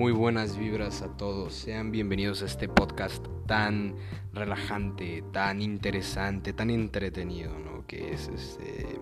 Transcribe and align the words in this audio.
Muy 0.00 0.12
buenas 0.12 0.56
vibras 0.56 1.02
a 1.02 1.14
todos. 1.14 1.52
Sean 1.52 1.90
bienvenidos 1.90 2.40
a 2.40 2.46
este 2.46 2.70
podcast 2.70 3.22
tan 3.44 3.96
relajante, 4.32 5.22
tan 5.30 5.60
interesante, 5.60 6.54
tan 6.54 6.70
entretenido, 6.70 7.52
¿no? 7.58 7.86
Que 7.86 8.14
es 8.14 8.28
este 8.28 8.98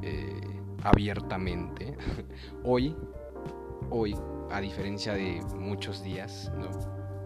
eh, 0.00 0.40
abiertamente. 0.84 1.98
Hoy, 2.64 2.96
hoy, 3.90 4.16
a 4.50 4.62
diferencia 4.62 5.12
de 5.12 5.42
muchos 5.58 6.02
días, 6.02 6.50
¿no? 6.56 6.70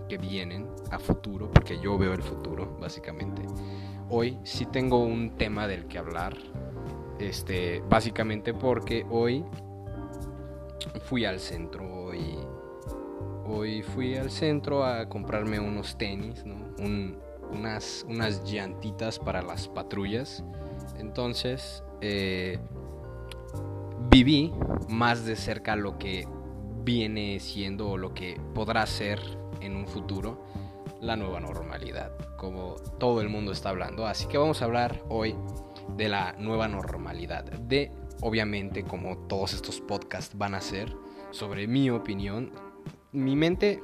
Que 0.09 0.19
vienen 0.19 0.67
a 0.91 0.99
futuro, 0.99 1.49
porque 1.53 1.79
yo 1.81 1.97
veo 1.97 2.13
el 2.13 2.23
futuro, 2.23 2.77
básicamente. 2.81 3.47
Hoy 4.11 4.37
sí 4.43 4.67
tengo 4.67 4.99
un 5.05 5.37
tema 5.37 5.69
del 5.69 5.87
que 5.87 5.99
hablar. 5.99 6.37
Este, 7.21 7.85
básicamente 7.89 8.53
porque 8.53 9.07
hoy 9.09 9.45
fui 11.05 11.25
al 11.25 11.39
centro 11.39 12.13
y 12.13 12.37
hoy 13.55 13.83
fui 13.83 14.17
al 14.17 14.31
centro 14.31 14.85
a 14.85 15.09
comprarme 15.09 15.61
unos 15.61 15.97
tenis, 15.97 16.45
unas, 17.51 18.05
unas 18.09 18.45
llantitas 18.51 19.19
para 19.19 19.43
las 19.43 19.69
patrullas. 19.69 20.45
Entonces, 20.99 21.83
eh, 22.01 22.59
viví 24.11 24.53
más 24.89 25.25
de 25.25 25.37
cerca 25.37 25.77
lo 25.77 25.99
que 25.99 26.27
viene 26.85 27.41
siendo 27.41 27.91
o 27.91 27.97
lo 27.97 28.13
que 28.13 28.39
podrá 28.55 28.87
ser 28.87 29.21
en 29.61 29.77
un 29.77 29.87
futuro 29.87 30.45
la 31.01 31.17
nueva 31.17 31.41
normalidad, 31.41 32.13
como 32.37 32.77
todo 32.99 33.21
el 33.21 33.29
mundo 33.29 33.53
está 33.53 33.71
hablando. 33.71 34.07
Así 34.07 34.27
que 34.27 34.39
vamos 34.39 34.63
a 34.63 34.65
hablar 34.65 35.03
hoy 35.09 35.37
de 35.97 36.09
la 36.09 36.35
nueva 36.39 36.67
normalidad, 36.69 37.45
de 37.45 37.91
obviamente 38.21 38.85
como 38.85 39.19
todos 39.27 39.53
estos 39.55 39.81
podcasts 39.81 40.37
van 40.37 40.55
a 40.55 40.61
ser, 40.61 40.95
sobre 41.31 41.67
mi 41.67 41.91
opinión, 41.91 42.53
mi 43.15 43.37
mente 43.37 43.83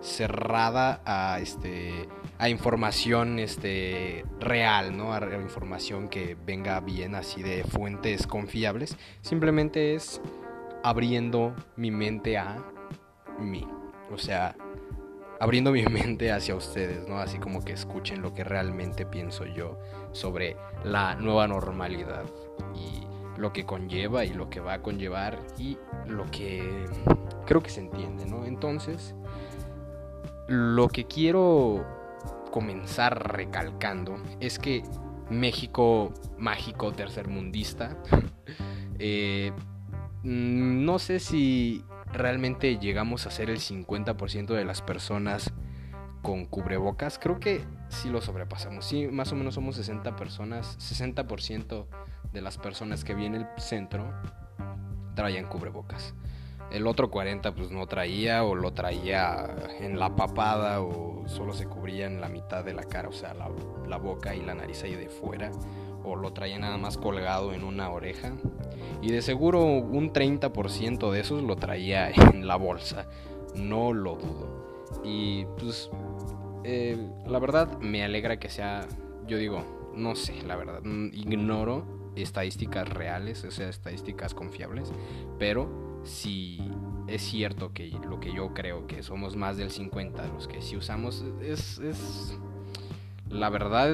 cerrada 0.00 1.00
a 1.06 1.40
este 1.40 2.08
a 2.38 2.48
información 2.48 3.38
este 3.38 4.24
real, 4.40 4.96
¿no? 4.96 5.14
A, 5.14 5.20
información 5.36 6.08
que 6.08 6.36
venga 6.44 6.80
bien 6.80 7.14
así 7.14 7.42
de 7.42 7.64
fuentes 7.64 8.26
confiables, 8.26 8.96
simplemente 9.20 9.94
es 9.94 10.20
abriendo 10.82 11.54
mi 11.76 11.90
mente 11.90 12.36
a 12.36 12.56
mí. 13.38 13.66
O 14.10 14.18
sea, 14.18 14.56
abriendo 15.40 15.70
mi 15.70 15.84
mente 15.86 16.32
hacia 16.32 16.56
ustedes, 16.56 17.08
¿no? 17.08 17.18
Así 17.18 17.38
como 17.38 17.64
que 17.64 17.72
escuchen 17.72 18.22
lo 18.22 18.34
que 18.34 18.44
realmente 18.44 19.06
pienso 19.06 19.46
yo 19.46 19.78
sobre 20.10 20.56
la 20.84 21.14
nueva 21.14 21.46
normalidad 21.46 22.24
y 22.74 23.11
lo 23.42 23.52
que 23.52 23.66
conlleva 23.66 24.24
y 24.24 24.32
lo 24.32 24.48
que 24.48 24.60
va 24.60 24.74
a 24.74 24.82
conllevar 24.82 25.40
y 25.58 25.76
lo 26.06 26.30
que 26.30 26.86
creo 27.44 27.60
que 27.60 27.70
se 27.70 27.80
entiende, 27.80 28.24
¿no? 28.24 28.44
Entonces, 28.44 29.16
lo 30.46 30.86
que 30.88 31.08
quiero 31.08 31.84
comenzar 32.52 33.32
recalcando 33.32 34.16
es 34.38 34.60
que 34.60 34.84
México 35.28 36.14
mágico 36.38 36.92
tercermundista, 36.92 37.96
eh, 39.00 39.50
no 40.22 41.00
sé 41.00 41.18
si 41.18 41.84
realmente 42.12 42.78
llegamos 42.78 43.26
a 43.26 43.32
ser 43.32 43.50
el 43.50 43.58
50% 43.58 44.54
de 44.54 44.64
las 44.64 44.82
personas 44.82 45.52
con 46.22 46.44
cubrebocas. 46.46 47.18
Creo 47.18 47.40
que 47.40 47.64
sí 47.88 48.08
lo 48.08 48.20
sobrepasamos. 48.20 48.84
Sí, 48.84 49.08
más 49.08 49.32
o 49.32 49.34
menos 49.34 49.54
somos 49.54 49.74
60 49.74 50.14
personas, 50.14 50.78
60% 50.78 51.86
de 52.32 52.42
las 52.42 52.58
personas 52.58 53.04
que 53.04 53.14
vi 53.14 53.26
en 53.26 53.34
el 53.34 53.46
centro 53.58 54.12
traían 55.14 55.46
cubrebocas. 55.46 56.14
El 56.70 56.86
otro 56.86 57.10
40 57.10 57.54
pues 57.54 57.70
no 57.70 57.86
traía 57.86 58.44
o 58.44 58.54
lo 58.54 58.72
traía 58.72 59.54
en 59.78 59.98
la 59.98 60.16
papada 60.16 60.80
o 60.80 61.24
solo 61.26 61.52
se 61.52 61.66
cubría 61.66 62.06
en 62.06 62.20
la 62.20 62.28
mitad 62.28 62.64
de 62.64 62.72
la 62.72 62.84
cara, 62.84 63.08
o 63.08 63.12
sea, 63.12 63.34
la, 63.34 63.98
boca 63.98 64.34
y 64.34 64.40
la 64.40 64.54
nariz 64.54 64.82
ahí 64.82 64.94
de 64.94 65.08
fuera. 65.08 65.50
O 66.04 66.16
lo 66.16 66.32
traía 66.32 66.58
nada 66.58 66.78
más 66.78 66.96
colgado 66.96 67.52
en 67.52 67.62
una 67.62 67.90
oreja. 67.90 68.32
Y 69.02 69.12
de 69.12 69.22
seguro 69.22 69.62
un 69.64 70.12
30% 70.12 71.10
de 71.10 71.20
esos 71.20 71.42
lo 71.42 71.56
traía 71.56 72.10
en 72.32 72.46
la 72.46 72.56
bolsa. 72.56 73.06
No 73.54 73.92
lo 73.92 74.16
dudo. 74.16 75.00
Y 75.04 75.44
pues 75.58 75.90
eh, 76.64 76.96
la 77.26 77.38
verdad 77.38 77.78
me 77.80 78.02
alegra 78.02 78.38
que 78.38 78.48
sea, 78.48 78.86
yo 79.26 79.36
digo, 79.36 79.92
no 79.94 80.16
sé, 80.16 80.42
la 80.42 80.56
verdad, 80.56 80.80
mm, 80.82 81.10
ignoro 81.12 82.01
estadísticas 82.16 82.88
reales, 82.88 83.44
o 83.44 83.50
sea, 83.50 83.68
estadísticas 83.68 84.34
confiables, 84.34 84.92
pero 85.38 86.00
si 86.04 86.60
es 87.06 87.22
cierto 87.22 87.72
que 87.72 87.90
lo 88.08 88.20
que 88.20 88.32
yo 88.32 88.54
creo 88.54 88.86
que 88.86 89.02
somos 89.02 89.36
más 89.36 89.56
del 89.56 89.70
50 89.70 90.26
los 90.28 90.48
que 90.48 90.60
si 90.62 90.76
usamos 90.76 91.24
es, 91.42 91.78
es 91.78 92.36
la 93.28 93.48
verdad 93.48 93.90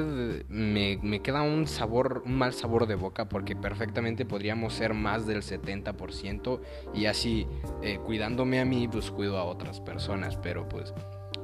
me, 0.48 0.98
me, 1.02 1.22
queda 1.22 1.42
un 1.42 1.66
sabor, 1.66 2.22
un 2.26 2.36
mal 2.36 2.52
sabor 2.52 2.86
de 2.86 2.96
boca 2.96 3.28
porque 3.28 3.54
perfectamente 3.54 4.24
podríamos 4.24 4.74
ser 4.74 4.94
más 4.94 5.26
del 5.26 5.42
70% 5.42 6.60
y 6.94 7.06
así 7.06 7.46
eh, 7.82 7.98
cuidándome 8.04 8.60
a 8.60 8.64
mí 8.64 8.88
pues 8.88 9.10
cuido 9.10 9.38
a 9.38 9.44
otras 9.44 9.80
personas, 9.80 10.36
pero 10.36 10.68
pues 10.68 10.92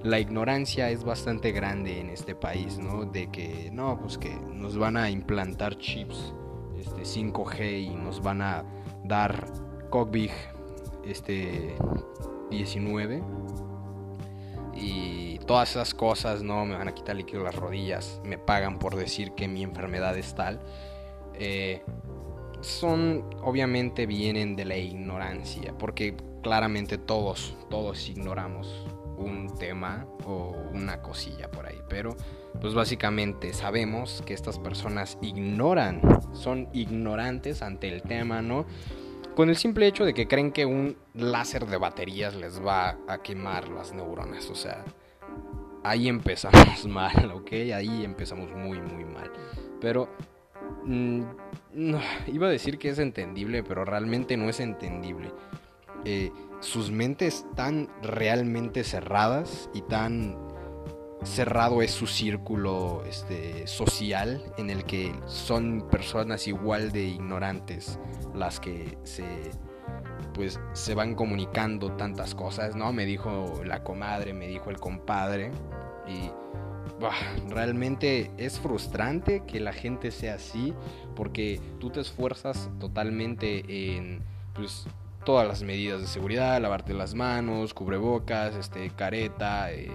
la 0.03 0.19
ignorancia 0.19 0.91
es 0.91 1.05
bastante 1.05 1.53
grande 1.53 2.01
en 2.01 2.11
este 2.11 2.35
país, 2.35 2.79
¿no? 2.79 3.05
De 3.05 3.31
que 3.31 3.71
no, 3.73 3.99
pues 3.99 4.19
que 4.19 4.35
nos 4.35 4.77
van 4.77 4.97
a 4.97 5.09
implantar 5.09 5.79
chips 5.79 6.35
este 6.79 7.03
5G 7.03 7.83
y 7.83 7.95
nos 7.95 8.23
van 8.23 8.43
a 8.43 8.65
dar 9.05 9.47
COVID 9.91 10.31
este 11.05 11.75
19 12.51 13.23
y 14.75 15.39
todas 15.41 15.71
esas 15.71 15.95
cosas 15.95 16.43
no 16.43 16.65
me 16.65 16.77
van 16.77 16.89
a 16.89 16.95
quitar 16.95 17.17
líquido 17.17 17.45
las 17.45 17.55
rodillas 17.55 18.21
me 18.25 18.39
pagan 18.39 18.79
por 18.79 18.97
decir 18.97 19.33
que 19.33 19.47
mi 19.49 19.63
enfermedad 19.63 20.17
es 20.17 20.35
tal. 20.35 20.61
Eh, 21.35 21.83
son 22.61 23.25
obviamente 23.43 24.07
vienen 24.07 24.57
de 24.57 24.65
la 24.65 24.77
ignorancia 24.77 25.77
porque 25.79 26.17
claramente 26.43 26.97
todos 26.97 27.55
todos 27.69 28.09
ignoramos 28.09 28.87
un 29.25 29.57
tema 29.59 30.07
o 30.25 30.57
una 30.73 31.03
cosilla 31.03 31.51
por 31.51 31.67
ahí 31.67 31.81
pero 31.89 32.17
pues 32.61 32.75
básicamente 32.75 33.53
sabemos 33.53 34.23
que 34.25 34.35
estas 34.35 34.59
personas 34.59 35.19
ignoran 35.23 36.01
son 36.33 36.69
ignorantes 36.73 37.63
ante 37.63 37.89
el 37.89 38.03
tema 38.03 38.43
no 38.43 38.67
con 39.35 39.49
el 39.49 39.57
simple 39.57 39.87
hecho 39.87 40.05
de 40.05 40.15
que 40.15 40.29
creen 40.29 40.53
que 40.53 40.65
un 40.65 40.97
láser 41.13 41.67
de 41.67 41.77
baterías 41.77 42.35
les 42.35 42.65
va 42.65 42.99
a 43.09 43.19
quemar 43.23 43.69
las 43.69 43.93
neuronas. 43.93 44.49
O 44.49 44.55
sea, 44.55 44.85
ahí 45.83 46.09
empezamos 46.09 46.87
mal, 46.89 47.33
¿ok? 47.33 47.53
Ahí 47.75 48.05
empezamos 48.05 48.51
muy, 48.53 48.81
muy 48.81 49.05
mal. 49.05 49.31
Pero... 49.81 50.09
Mm, 50.85 51.23
iba 52.29 52.47
a 52.47 52.51
decir 52.51 52.79
que 52.79 52.91
es 52.91 52.99
entendible, 52.99 53.63
pero 53.63 53.85
realmente 53.85 54.37
no 54.37 54.49
es 54.49 54.61
entendible. 54.61 55.33
Eh, 56.05 56.33
sus 56.61 56.91
mentes 56.91 57.47
tan 57.55 57.89
realmente 58.03 58.85
cerradas 58.85 59.69
y 59.75 59.83
tan 59.83 60.37
cerrado 61.23 61.83
es 61.83 61.91
su 61.91 62.07
círculo 62.07 63.03
este, 63.07 63.67
social 63.67 64.43
en 64.57 64.71
el 64.71 64.85
que 64.85 65.15
son 65.27 65.87
personas 65.91 66.47
igual 66.49 66.93
de 66.93 67.05
ignorantes 67.05 67.99
las 68.35 68.61
que 68.61 68.99
se 69.05 69.25
pues 70.33 70.61
se 70.73 70.95
van 70.95 71.15
comunicando 71.15 71.93
tantas 71.93 72.35
cosas, 72.35 72.75
¿no? 72.75 72.93
Me 72.93 73.07
dijo 73.07 73.63
la 73.65 73.85
comadre, 73.85 74.35
me 74.35 74.49
dijo 74.49 74.71
el 74.71 74.79
compadre 74.79 75.53
y 76.09 76.31
realmente 77.49 78.31
es 78.37 78.59
frustrante 78.59 79.45
que 79.47 79.61
la 79.61 79.73
gente 79.73 80.11
sea 80.11 80.35
así 80.35 80.75
porque 81.15 81.61
tú 81.79 81.91
te 81.91 82.01
esfuerzas 82.01 82.69
totalmente 82.81 83.97
en 83.97 84.23
pues 84.55 84.87
todas 85.25 85.47
las 85.47 85.63
medidas 85.63 86.01
de 86.01 86.07
seguridad, 86.07 86.61
lavarte 86.61 86.95
las 86.95 87.15
manos, 87.15 87.75
cubrebocas, 87.75 88.55
este 88.55 88.91
careta, 88.91 89.73
eh, 89.73 89.91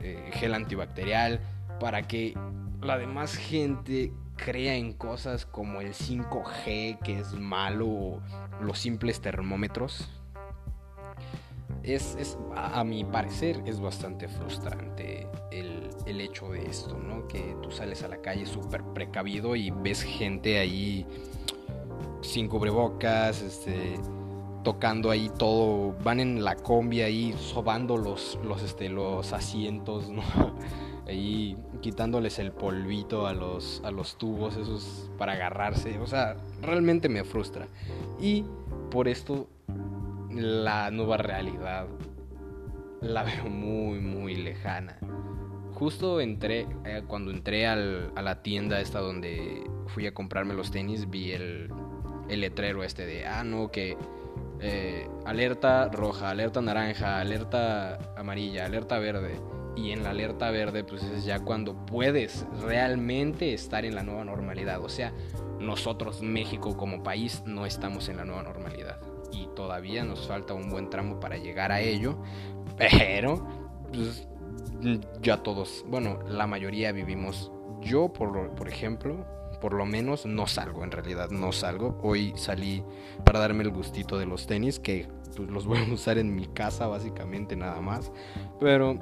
eh, 0.00 0.30
gel 0.32 0.54
antibacterial, 0.54 1.40
para 1.80 2.02
que 2.02 2.34
la 2.82 2.98
demás 2.98 3.34
gente 3.36 4.12
crea 4.36 4.74
en 4.74 4.92
cosas 4.92 5.44
como 5.44 5.80
el 5.80 5.92
5G, 5.92 6.98
que 7.00 7.18
es 7.18 7.34
malo, 7.34 7.86
o 7.88 8.22
los 8.62 8.78
simples 8.78 9.20
termómetros. 9.20 10.08
Es, 11.82 12.36
a, 12.54 12.84
mi 12.84 13.04
parecer, 13.04 13.62
es 13.64 13.80
bastante 13.80 14.28
frustrante 14.28 15.26
el, 15.50 15.88
el, 16.06 16.20
hecho 16.20 16.50
de 16.50 16.66
esto, 16.66 16.98
¿no? 16.98 17.26
Que 17.28 17.56
tú 17.62 17.70
sales 17.70 18.02
a 18.02 18.08
la 18.08 18.18
calle 18.20 18.44
súper 18.44 18.82
precavido 18.94 19.56
y 19.56 19.70
ves 19.70 20.02
gente 20.02 20.58
ahí 20.58 21.06
sin 22.20 22.48
cubrebocas, 22.48 23.40
este 23.40 23.98
tocando 24.68 25.10
ahí 25.10 25.30
todo, 25.38 25.94
van 26.04 26.20
en 26.20 26.44
la 26.44 26.54
combi 26.54 27.00
ahí 27.00 27.34
sobando 27.38 27.96
los, 27.96 28.38
los, 28.44 28.62
este, 28.62 28.90
los 28.90 29.32
asientos, 29.32 30.10
¿no? 30.10 30.22
ahí 31.08 31.56
quitándoles 31.80 32.38
el 32.38 32.52
polvito 32.52 33.26
a 33.26 33.32
los, 33.32 33.80
a 33.82 33.90
los 33.90 34.18
tubos 34.18 34.58
esos 34.58 35.10
para 35.16 35.32
agarrarse, 35.32 35.98
o 36.00 36.06
sea, 36.06 36.36
realmente 36.60 37.08
me 37.08 37.24
frustra. 37.24 37.66
Y 38.20 38.44
por 38.90 39.08
esto 39.08 39.48
la 40.34 40.90
nueva 40.90 41.16
realidad 41.16 41.86
la 43.00 43.22
veo 43.22 43.46
muy, 43.46 44.00
muy 44.00 44.36
lejana. 44.36 44.98
Justo 45.72 46.20
entré, 46.20 46.66
eh, 46.84 47.04
cuando 47.06 47.30
entré 47.30 47.66
al, 47.66 48.12
a 48.16 48.20
la 48.20 48.42
tienda 48.42 48.82
esta 48.82 49.00
donde 49.00 49.64
fui 49.86 50.06
a 50.06 50.12
comprarme 50.12 50.52
los 50.52 50.70
tenis, 50.70 51.08
vi 51.08 51.30
el, 51.30 51.72
el 52.28 52.42
letrero 52.42 52.84
este 52.84 53.06
de, 53.06 53.26
ah, 53.26 53.44
no, 53.44 53.70
que 53.70 53.96
eh, 54.60 55.08
alerta 55.24 55.88
roja, 55.88 56.30
alerta 56.30 56.60
naranja, 56.60 57.20
alerta 57.20 57.98
amarilla, 58.16 58.66
alerta 58.66 58.98
verde. 58.98 59.40
Y 59.76 59.92
en 59.92 60.02
la 60.02 60.10
alerta 60.10 60.50
verde, 60.50 60.82
pues 60.82 61.04
es 61.04 61.24
ya 61.24 61.38
cuando 61.38 61.86
puedes 61.86 62.44
realmente 62.60 63.54
estar 63.54 63.84
en 63.84 63.94
la 63.94 64.02
nueva 64.02 64.24
normalidad. 64.24 64.82
O 64.82 64.88
sea, 64.88 65.12
nosotros, 65.60 66.20
México 66.20 66.76
como 66.76 67.02
país, 67.04 67.42
no 67.46 67.64
estamos 67.64 68.08
en 68.08 68.16
la 68.16 68.24
nueva 68.24 68.42
normalidad. 68.42 69.00
Y 69.32 69.46
todavía 69.54 70.02
nos 70.02 70.26
falta 70.26 70.54
un 70.54 70.68
buen 70.68 70.90
tramo 70.90 71.20
para 71.20 71.36
llegar 71.36 71.70
a 71.70 71.80
ello. 71.80 72.18
Pero, 72.76 73.46
pues, 73.92 74.26
ya 75.22 75.42
todos, 75.42 75.84
bueno, 75.88 76.20
la 76.28 76.46
mayoría 76.46 76.90
vivimos. 76.90 77.52
Yo, 77.80 78.12
por, 78.12 78.54
por 78.54 78.68
ejemplo, 78.68 79.24
por 79.60 79.72
lo 79.74 79.86
menos 79.86 80.26
no 80.26 80.46
salgo, 80.46 80.84
en 80.84 80.90
realidad 80.90 81.30
no 81.30 81.52
salgo. 81.52 81.98
Hoy 82.02 82.32
salí 82.36 82.84
para 83.24 83.38
darme 83.40 83.64
el 83.64 83.70
gustito 83.70 84.18
de 84.18 84.26
los 84.26 84.46
tenis, 84.46 84.78
que 84.78 85.08
pues, 85.36 85.48
los 85.50 85.66
voy 85.66 85.78
a 85.78 85.92
usar 85.92 86.18
en 86.18 86.34
mi 86.34 86.46
casa 86.46 86.86
básicamente 86.86 87.56
nada 87.56 87.80
más. 87.80 88.12
Pero 88.60 88.98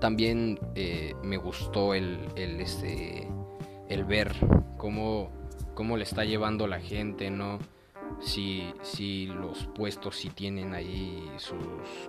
también 0.00 0.58
eh, 0.74 1.14
me 1.22 1.36
gustó 1.36 1.94
el, 1.94 2.18
el, 2.36 2.60
este, 2.60 3.28
el 3.88 4.04
ver 4.04 4.34
cómo, 4.76 5.30
cómo 5.74 5.96
le 5.96 6.04
está 6.04 6.24
llevando 6.24 6.66
la 6.66 6.80
gente, 6.80 7.30
¿no? 7.30 7.58
Si, 8.20 8.72
si 8.82 9.26
los 9.26 9.66
puestos 9.74 10.16
si 10.16 10.30
tienen 10.30 10.74
ahí 10.74 11.30
sus, 11.36 11.58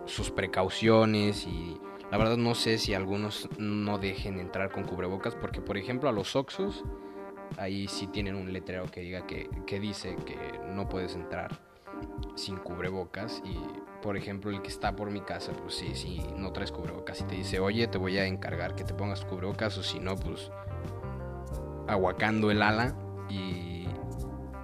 sus 0.06 0.32
precauciones 0.32 1.46
y 1.46 1.78
la 2.12 2.18
verdad 2.18 2.38
no 2.38 2.56
sé 2.56 2.78
si 2.78 2.94
algunos 2.94 3.50
no 3.58 3.98
dejen 3.98 4.40
entrar 4.40 4.72
con 4.72 4.84
cubrebocas 4.84 5.36
porque 5.36 5.62
por 5.62 5.78
ejemplo 5.78 6.10
a 6.10 6.12
los 6.12 6.36
Oxos 6.36 6.84
ahí 7.58 7.88
sí 7.88 8.08
tienen 8.08 8.36
un 8.36 8.52
letrero 8.52 8.86
que 8.86 9.02
diga 9.02 9.26
que, 9.26 9.50
que 9.66 9.80
dice 9.80 10.16
que 10.26 10.60
no 10.74 10.88
puedes 10.88 11.16
entrar 11.16 11.52
sin 12.36 12.58
cubrebocas. 12.58 13.42
Y 13.46 13.58
por 14.02 14.18
ejemplo 14.18 14.52
el 14.52 14.62
que 14.62 14.70
está 14.70 14.96
por 14.96 15.12
mi 15.12 15.22
casa 15.22 15.52
pues 15.54 15.76
sí, 15.76 15.92
sí, 15.94 16.22
no 16.38 16.52
traes 16.52 16.72
cubrebocas 16.72 17.22
y 17.22 17.24
te 17.26 17.36
dice 17.36 17.60
oye 17.60 17.88
te 17.88 17.98
voy 17.98 18.18
a 18.18 18.26
encargar 18.26 18.76
que 18.76 18.84
te 18.84 18.94
pongas 18.94 19.26
cubrebocas 19.26 19.78
o 19.78 19.84
si 19.84 20.00
no 20.00 20.16
pues 20.16 20.52
aguacando 21.88 22.52
el 22.52 22.62
ala. 22.62 22.96
Y 23.30 23.86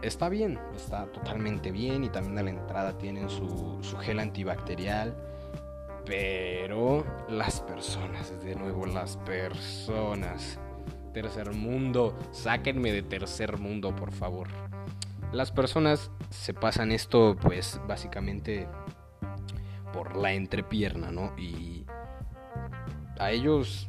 está 0.02 0.30
bien, 0.30 0.60
está 0.76 1.06
totalmente 1.08 1.72
bien 1.72 2.04
y 2.04 2.10
también 2.10 2.40
a 2.40 2.44
la 2.44 2.50
entrada 2.50 2.98
tienen 2.98 3.30
su, 3.30 3.78
su 3.82 3.98
gel 3.98 4.20
antibacterial 4.20 5.16
pero 6.06 7.06
las 7.30 7.62
personas, 7.62 8.44
de 8.44 8.56
nuevo 8.56 8.86
las 8.86 9.18
personas. 9.18 10.60
Tercer 11.14 11.54
mundo, 11.54 12.18
sáquenme 12.32 12.92
de 12.92 13.02
tercer 13.02 13.58
mundo, 13.58 13.96
por 13.96 14.12
favor. 14.12 14.48
Las 15.32 15.52
personas 15.52 16.12
se 16.30 16.54
pasan 16.54 16.92
esto, 16.92 17.38
pues, 17.42 17.80
básicamente 17.88 18.68
por 19.94 20.18
la 20.18 20.34
entrepierna, 20.34 21.12
¿no? 21.12 21.34
Y 21.38 21.86
a 23.18 23.32
ellos, 23.32 23.88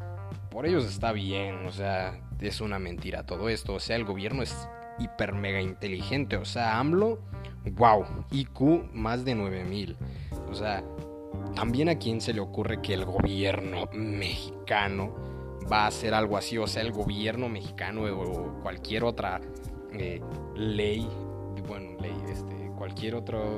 por 0.51 0.67
ellos 0.67 0.85
está 0.85 1.13
bien, 1.13 1.67
o 1.67 1.73
sea, 1.73 2.21
es 2.41 2.61
una 2.61 2.79
mentira 2.79 3.27
todo 3.27 3.49
esto. 3.49 3.75
O 3.75 3.81
sea, 3.81 3.97
el 3.97 4.05
gobierno 4.05 4.43
es 4.43 4.69
hiper 4.99 5.35
mega 5.35 5.61
inteligente. 5.61 6.37
O 6.37 6.45
sea, 6.45 6.79
AMLO, 6.79 7.19
wow, 7.73 8.05
IQ 8.31 8.91
más 8.93 9.25
de 9.25 9.35
9000. 9.35 9.97
O 10.49 10.55
sea, 10.55 10.85
también 11.57 11.89
a 11.89 11.99
quién 11.99 12.21
se 12.21 12.35
le 12.35 12.41
ocurre 12.41 12.83
que 12.83 12.93
el 12.93 13.07
gobierno 13.07 13.89
mexicano 13.93 15.15
va 15.73 15.85
a 15.85 15.87
hacer 15.89 16.13
algo 16.13 16.37
así, 16.37 16.59
o 16.59 16.67
sea, 16.67 16.83
el 16.83 16.93
gobierno 16.93 17.49
mexicano 17.49 18.05
o 18.05 18.61
cualquier 18.63 19.05
otra 19.05 19.41
eh, 19.93 20.21
ley, 20.55 21.09
bueno, 21.67 21.97
ley, 21.99 22.15
este, 22.29 22.71
cualquier 22.77 23.15
otro, 23.15 23.57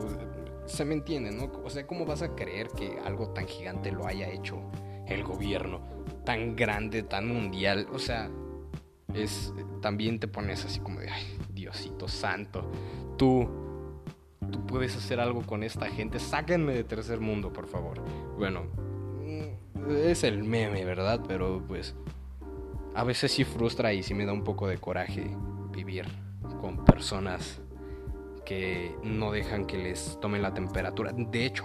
se 0.67 0.85
me 0.85 0.95
entiende, 0.95 1.33
¿no? 1.33 1.51
O 1.65 1.69
sea, 1.69 1.87
¿cómo 1.87 2.07
vas 2.07 2.23
a 2.23 2.37
creer 2.37 2.69
que 2.69 2.99
algo 3.05 3.31
tan 3.31 3.49
gigante 3.49 3.91
lo 3.91 4.07
haya 4.07 4.31
hecho 4.31 4.63
el 5.09 5.25
gobierno, 5.25 5.81
tan 6.25 6.55
grande, 6.55 7.03
tan 7.03 7.27
mundial? 7.27 7.89
O 7.93 7.99
sea, 7.99 8.31
es, 9.13 9.53
también 9.83 10.21
te 10.21 10.29
pones 10.29 10.65
así 10.65 10.79
como 10.79 11.01
de, 11.01 11.11
ay, 11.11 11.25
Diosito 11.53 12.07
santo, 12.07 12.71
tú 13.17 13.68
tú 14.51 14.67
puedes 14.67 14.97
hacer 14.97 15.21
algo 15.21 15.43
con 15.43 15.63
esta 15.63 15.87
gente, 15.87 16.19
sáquenme 16.19 16.75
de 16.75 16.85
tercer 16.85 17.21
mundo, 17.21 17.53
por 17.53 17.67
favor. 17.67 18.01
Bueno, 18.37 18.65
mm, 19.25 19.91
es 20.05 20.25
el 20.25 20.45
meme, 20.45 20.85
¿verdad? 20.85 21.21
Pero 21.27 21.63
pues 21.67 21.95
a 22.95 23.05
veces 23.05 23.33
sí 23.33 23.45
frustra 23.45 23.93
y 23.93 24.03
sí 24.03 24.15
me 24.15 24.27
da 24.27 24.33
un 24.33 24.45
poco 24.45 24.67
de 24.67 24.79
coraje 24.79 25.31
vivir 25.73 26.07
con 26.61 26.85
personas 26.85 27.61
que 28.45 28.95
no 29.03 29.31
dejan 29.31 29.67
que 29.67 29.79
les 29.79 30.19
tomen 30.21 30.43
la 30.43 30.55
temperatura. 30.55 31.13
De 31.13 31.45
hecho, 31.45 31.65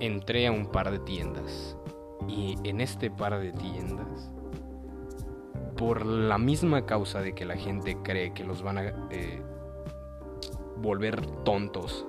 entré 0.00 0.46
a 0.46 0.52
un 0.52 0.66
par 0.66 0.90
de 0.90 0.98
tiendas 1.00 1.76
y 2.28 2.56
en 2.64 2.80
este 2.80 3.10
par 3.10 3.38
de 3.38 3.52
tiendas, 3.52 4.30
por 5.76 6.06
la 6.06 6.38
misma 6.38 6.86
causa 6.86 7.20
de 7.20 7.34
que 7.34 7.44
la 7.44 7.56
gente 7.56 7.98
cree 8.02 8.32
que 8.32 8.44
los 8.44 8.62
van 8.62 8.78
a 8.78 8.84
eh, 9.10 9.42
volver 10.76 11.24
tontos 11.44 12.06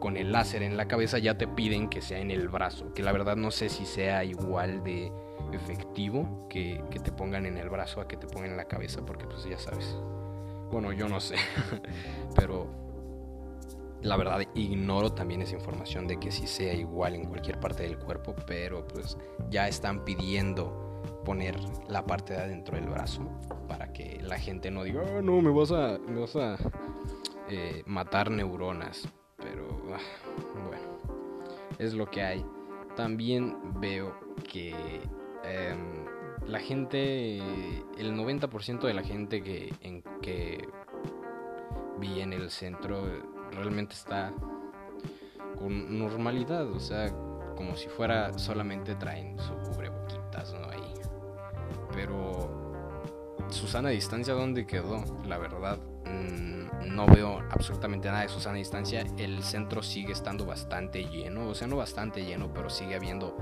con 0.00 0.16
el 0.16 0.32
láser 0.32 0.64
en 0.64 0.76
la 0.76 0.88
cabeza 0.88 1.18
ya 1.18 1.38
te 1.38 1.46
piden 1.46 1.88
que 1.88 2.02
sea 2.02 2.18
en 2.18 2.30
el 2.32 2.48
brazo, 2.48 2.92
que 2.92 3.02
la 3.02 3.12
verdad 3.12 3.36
no 3.36 3.52
sé 3.52 3.68
si 3.68 3.86
sea 3.86 4.24
igual 4.24 4.82
de 4.82 5.12
efectivo 5.52 6.48
que, 6.48 6.82
que 6.90 6.98
te 6.98 7.12
pongan 7.12 7.46
en 7.46 7.56
el 7.56 7.68
brazo 7.68 8.00
a 8.00 8.08
que 8.08 8.16
te 8.16 8.26
pongan 8.26 8.50
en 8.50 8.56
la 8.56 8.64
cabeza, 8.64 9.06
porque 9.06 9.26
pues 9.26 9.44
ya 9.44 9.58
sabes. 9.58 9.96
Bueno, 10.72 10.92
yo 10.92 11.08
no 11.08 11.20
sé, 11.20 11.36
pero 12.34 12.66
la 14.02 14.16
verdad 14.16 14.40
ignoro 14.54 15.12
también 15.12 15.42
esa 15.42 15.54
información 15.54 16.08
de 16.08 16.18
que 16.18 16.32
si 16.32 16.46
sea 16.46 16.74
igual 16.74 17.14
en 17.14 17.26
cualquier 17.26 17.60
parte 17.60 17.84
del 17.84 17.98
cuerpo, 17.98 18.34
pero 18.46 18.86
pues 18.88 19.16
ya 19.50 19.68
están 19.68 20.04
pidiendo 20.04 21.00
poner 21.24 21.56
la 21.88 22.04
parte 22.04 22.34
de 22.34 22.40
adentro 22.40 22.76
del 22.76 22.88
brazo 22.88 23.22
para 23.68 23.92
que 23.92 24.20
la 24.22 24.38
gente 24.38 24.70
no 24.70 24.82
diga, 24.82 25.02
ah, 25.06 25.22
no, 25.22 25.40
me 25.40 25.50
vas 25.50 25.70
a, 25.70 25.98
me 25.98 26.20
vas 26.20 26.34
a 26.34 26.56
eh, 27.52 27.82
matar 27.86 28.30
neuronas. 28.30 29.08
Pero 29.36 29.66
ah, 29.92 29.98
bueno, 30.66 30.82
es 31.78 31.94
lo 31.94 32.10
que 32.10 32.22
hay. 32.22 32.44
También 32.96 33.56
veo 33.80 34.14
que 34.50 35.00
em, 35.44 36.06
la 36.46 36.60
gente, 36.60 37.38
el 37.98 38.14
90% 38.14 38.80
de 38.80 38.94
la 38.94 39.02
gente 39.02 39.42
que, 39.42 39.72
en, 39.80 40.02
que 40.20 40.68
vi 41.98 42.20
en 42.20 42.32
el 42.32 42.50
centro 42.50 43.04
realmente 43.50 43.94
está 43.94 44.32
con 45.58 45.98
normalidad, 45.98 46.70
o 46.70 46.80
sea, 46.80 47.10
como 47.56 47.76
si 47.76 47.88
fuera 47.88 48.36
solamente 48.38 48.94
traen 48.94 49.38
su 49.38 49.54
cubreboquitas, 49.54 50.54
¿no? 50.54 50.68
Ahí. 50.70 50.94
Pero 51.92 52.88
Susana 53.48 53.90
Distancia, 53.90 54.34
¿dónde 54.34 54.66
quedó? 54.66 55.04
La 55.26 55.38
verdad, 55.38 55.78
Mm, 56.04 56.61
no 56.86 57.06
veo 57.06 57.40
absolutamente 57.50 58.08
nada 58.08 58.22
de 58.22 58.28
Susana 58.28 58.56
Distancia. 58.56 59.04
El 59.16 59.42
centro 59.42 59.82
sigue 59.82 60.12
estando 60.12 60.46
bastante 60.46 61.04
lleno, 61.04 61.48
o 61.48 61.54
sea, 61.54 61.68
no 61.68 61.76
bastante 61.76 62.24
lleno, 62.24 62.52
pero 62.52 62.70
sigue 62.70 62.94
habiendo 62.94 63.36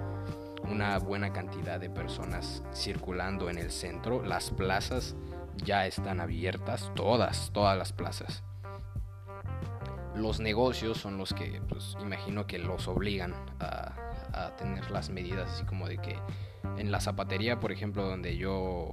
una 0.69 0.99
buena 0.99 1.33
cantidad 1.33 1.81
de 1.81 1.91
personas 1.91 2.63
circulando 2.75 3.51
en 3.51 3.59
el 3.59 3.71
centro. 3.71 4.23
Las 4.23 4.51
plazas 4.51 5.17
ya 5.57 5.87
están 5.87 6.21
abiertas, 6.21 6.91
todas, 6.95 7.51
todas 7.53 7.77
las 7.77 7.93
plazas. 7.93 8.43
Los 10.15 10.41
negocios 10.41 10.99
son 10.99 11.19
los 11.19 11.33
que, 11.33 11.61
pues, 11.69 11.97
imagino 12.01 12.47
que 12.47 12.59
los 12.59 12.89
obligan 12.89 13.35
a 13.59 14.57
tener 14.57 14.91
las 14.91 15.11
medidas, 15.11 15.51
así 15.51 15.65
como 15.65 15.89
de 15.89 15.99
que 15.99 16.17
en 16.77 16.91
la 16.91 17.01
zapatería, 17.01 17.61
por 17.61 17.73
ejemplo, 17.73 18.09
donde 18.09 18.37
yo 18.37 18.93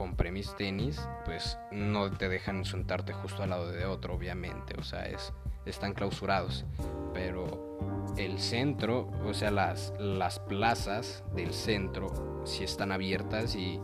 compré 0.00 0.32
mis 0.32 0.56
tenis, 0.56 0.98
pues 1.26 1.58
no 1.70 2.10
te 2.10 2.30
dejan 2.30 2.64
sentarte 2.64 3.12
justo 3.12 3.42
al 3.42 3.50
lado 3.50 3.70
de 3.70 3.84
otro, 3.84 4.14
obviamente, 4.14 4.72
o 4.78 4.82
sea, 4.82 5.04
es, 5.04 5.34
están 5.66 5.92
clausurados. 5.92 6.64
Pero 7.12 8.14
el 8.16 8.38
centro, 8.38 9.10
o 9.26 9.34
sea, 9.34 9.50
las, 9.50 9.92
las 9.98 10.38
plazas 10.38 11.22
del 11.36 11.52
centro 11.52 12.40
sí 12.46 12.64
están 12.64 12.92
abiertas 12.92 13.54
y, 13.54 13.78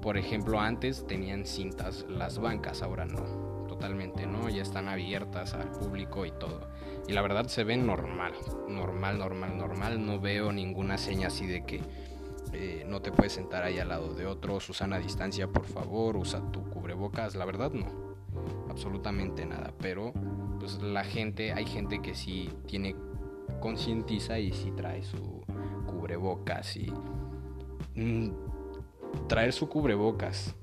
por 0.00 0.16
ejemplo, 0.16 0.58
antes 0.58 1.06
tenían 1.06 1.44
cintas 1.44 2.06
las 2.08 2.38
bancas, 2.38 2.80
ahora 2.80 3.04
no, 3.04 3.66
totalmente, 3.68 4.26
¿no? 4.26 4.48
Ya 4.48 4.62
están 4.62 4.88
abiertas 4.88 5.52
al 5.52 5.70
público 5.70 6.24
y 6.24 6.30
todo. 6.30 6.66
Y 7.06 7.12
la 7.12 7.20
verdad 7.20 7.46
se 7.46 7.64
ven 7.64 7.86
normal, 7.86 8.32
normal, 8.68 9.18
normal, 9.18 9.58
normal. 9.58 10.06
No 10.06 10.18
veo 10.18 10.50
ninguna 10.50 10.96
seña 10.96 11.26
así 11.26 11.46
de 11.46 11.66
que 11.66 11.82
eh, 12.52 12.84
no 12.86 13.02
te 13.02 13.12
puedes 13.12 13.32
sentar 13.32 13.64
ahí 13.64 13.78
al 13.78 13.88
lado 13.88 14.14
de 14.14 14.26
otro, 14.26 14.60
Susana 14.60 14.98
distancia, 14.98 15.48
por 15.48 15.64
favor, 15.64 16.16
usa 16.16 16.40
tu 16.50 16.68
cubrebocas, 16.70 17.34
la 17.34 17.44
verdad 17.44 17.72
no, 17.72 17.86
absolutamente 18.68 19.44
nada, 19.46 19.72
pero 19.78 20.12
pues 20.58 20.80
la 20.82 21.04
gente, 21.04 21.52
hay 21.52 21.66
gente 21.66 22.00
que 22.00 22.14
sí 22.14 22.50
tiene 22.66 22.96
concientiza 23.60 24.38
y 24.38 24.52
sí 24.52 24.70
trae 24.76 25.02
su 25.02 25.42
cubrebocas 25.86 26.76
y 26.76 26.92
mm, 27.94 28.30
traer 29.26 29.52
su 29.52 29.68
cubrebocas 29.68 30.54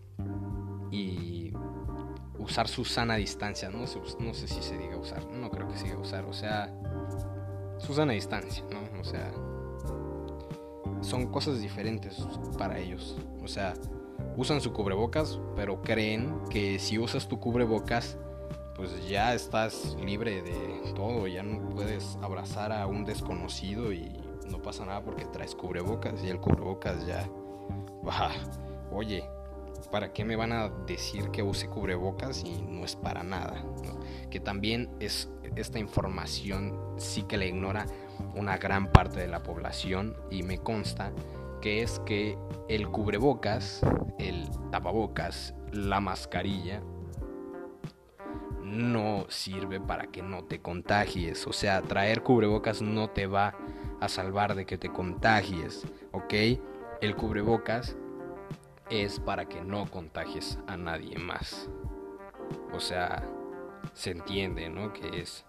y 0.92 1.52
usar 2.40 2.68
su 2.68 2.86
sana 2.86 3.16
distancia, 3.16 3.70
no 3.70 3.88
sé, 3.88 4.00
no 4.20 4.34
sé 4.34 4.48
si 4.48 4.62
se 4.62 4.78
diga 4.78 4.98
usar, 4.98 5.26
no 5.28 5.50
creo 5.50 5.68
que 5.68 5.78
se 5.78 5.86
diga 5.86 5.98
usar, 5.98 6.26
o 6.26 6.34
sea, 6.34 6.74
su 7.80 7.94
sana 7.94 8.14
distancia, 8.14 8.64
¿no? 8.72 9.00
O 9.00 9.04
sea, 9.04 9.32
son 11.06 11.28
cosas 11.28 11.62
diferentes 11.62 12.18
para 12.58 12.80
ellos, 12.80 13.16
o 13.44 13.48
sea, 13.48 13.74
usan 14.36 14.60
su 14.60 14.74
cubrebocas, 14.74 15.40
pero 15.56 15.82
creen 15.82 16.34
que 16.50 16.80
si 16.80 16.98
usas 16.98 17.28
tu 17.28 17.40
cubrebocas, 17.40 18.18
pues 18.76 19.08
ya 19.08 19.34
estás 19.34 19.96
libre 20.04 20.42
de 20.42 20.94
todo, 20.96 21.28
ya 21.28 21.44
no 21.44 21.70
puedes 21.70 22.18
abrazar 22.22 22.74
a 22.74 22.88
un 22.88 23.06
desconocido 23.06 23.94
y 23.94 24.12
no 24.50 24.62
pasa 24.62 24.86
nada 24.86 25.02
porque 25.04 25.26
traes 25.26 25.56
cubrebocas 25.56 26.24
y 26.24 26.30
el 26.30 26.40
cubrebocas 26.40 27.06
ya, 27.06 27.30
bah, 28.04 28.32
oye, 28.92 29.24
¿para 29.92 30.12
qué 30.12 30.26
me 30.26 30.36
van 30.36 30.52
a 30.52 30.70
decir 30.88 31.30
que 31.30 31.42
use 31.42 31.70
cubrebocas 31.70 32.44
y 32.44 32.62
no 32.62 32.84
es 32.84 32.96
para 32.96 33.24
nada? 33.24 33.64
Que 34.30 34.40
también 34.40 34.90
es 35.00 35.30
esta 35.56 35.80
información 35.80 36.78
sí 36.98 37.24
que 37.24 37.38
la 37.38 37.46
ignora 37.46 37.86
una 38.36 38.58
gran 38.58 38.92
parte 38.92 39.20
de 39.20 39.28
la 39.28 39.44
población 39.44 40.16
y 40.30 40.44
me 40.44 40.58
consta 40.58 41.12
que 41.62 41.82
es 41.82 42.00
que 42.06 42.38
el 42.70 42.90
cubrebocas, 42.90 43.82
el 44.20 44.48
tapabocas, 44.72 45.56
la 45.72 46.00
mascarilla, 46.00 46.82
no 48.62 49.26
sirve 49.30 49.80
para 49.80 50.08
que 50.08 50.22
no 50.22 50.44
te 50.44 50.60
contagies. 50.60 51.48
O 51.48 51.54
sea, 51.54 51.82
traer 51.82 52.22
cubrebocas 52.22 52.82
no 52.82 53.10
te 53.10 53.28
va 53.28 53.56
a 54.00 54.10
salvar 54.10 54.56
de 54.56 54.66
que 54.66 54.78
te 54.78 54.90
contagies, 54.90 55.86
¿ok? 56.12 56.34
El 57.02 57.16
cubrebocas 57.16 57.96
es 58.90 59.20
para 59.20 59.46
que 59.46 59.62
no 59.62 59.90
contagies 59.90 60.60
a 60.68 60.78
nadie 60.78 61.18
más. 61.18 61.70
O 62.74 62.80
sea, 62.80 63.24
se 63.94 64.12
entiende, 64.12 64.70
¿no? 64.70 64.94
Que 64.94 65.22
es 65.22 65.46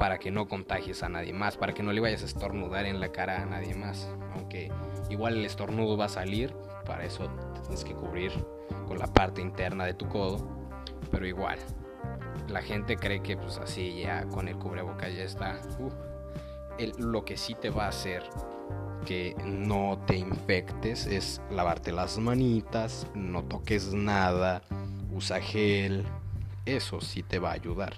para 0.00 0.18
que 0.18 0.30
no 0.30 0.48
contagies 0.48 1.02
a 1.02 1.10
nadie 1.10 1.34
más, 1.34 1.58
para 1.58 1.74
que 1.74 1.82
no 1.82 1.92
le 1.92 2.00
vayas 2.00 2.22
a 2.22 2.24
estornudar 2.24 2.86
en 2.86 3.00
la 3.00 3.12
cara 3.12 3.42
a 3.42 3.44
nadie 3.44 3.74
más. 3.74 4.08
Aunque 4.34 4.72
igual 5.10 5.36
el 5.36 5.44
estornudo 5.44 5.98
va 5.98 6.06
a 6.06 6.08
salir, 6.08 6.54
para 6.86 7.04
eso 7.04 7.30
tienes 7.60 7.84
que 7.84 7.92
cubrir 7.92 8.32
con 8.88 8.98
la 8.98 9.08
parte 9.08 9.42
interna 9.42 9.84
de 9.84 9.92
tu 9.92 10.08
codo, 10.08 10.48
pero 11.10 11.26
igual. 11.26 11.58
La 12.48 12.62
gente 12.62 12.96
cree 12.96 13.20
que 13.20 13.36
pues 13.36 13.58
así 13.58 14.00
ya 14.00 14.24
con 14.28 14.48
el 14.48 14.56
cubrebocas 14.56 15.14
ya 15.14 15.24
está. 15.24 15.60
lo 16.96 17.22
que 17.26 17.36
sí 17.36 17.54
te 17.54 17.68
va 17.68 17.84
a 17.84 17.88
hacer 17.88 18.22
que 19.04 19.36
no 19.44 20.02
te 20.06 20.16
infectes 20.16 21.06
es 21.06 21.42
lavarte 21.50 21.92
las 21.92 22.16
manitas, 22.16 23.06
no 23.14 23.44
toques 23.44 23.92
nada, 23.92 24.62
usa 25.12 25.42
gel, 25.42 26.06
eso 26.64 27.02
sí 27.02 27.22
te 27.22 27.38
va 27.38 27.50
a 27.50 27.54
ayudar. 27.54 27.92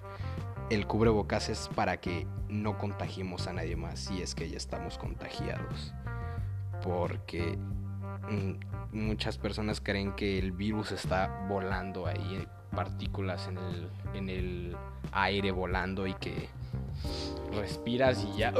El 0.72 0.86
cubrebocas 0.86 1.50
es 1.50 1.68
para 1.74 1.98
que 1.98 2.26
no 2.48 2.78
contagiemos 2.78 3.46
a 3.46 3.52
nadie 3.52 3.76
más 3.76 3.98
si 3.98 4.22
es 4.22 4.34
que 4.34 4.48
ya 4.48 4.56
estamos 4.56 4.96
contagiados. 4.96 5.92
Porque 6.82 7.58
mm, 8.30 8.96
muchas 8.96 9.36
personas 9.36 9.82
creen 9.82 10.12
que 10.12 10.38
el 10.38 10.52
virus 10.52 10.92
está 10.92 11.44
volando 11.46 12.06
ahí, 12.06 12.48
partículas 12.74 13.48
en 13.48 13.58
el, 13.58 13.90
en 14.14 14.30
el 14.30 14.76
aire 15.12 15.50
volando 15.50 16.06
y 16.06 16.14
que 16.14 16.48
respiras 17.54 18.24
y 18.24 18.38
ya 18.38 18.54